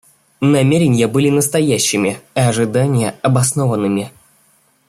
[0.41, 4.09] Намерения были настоящими, а ожидания обоснованными.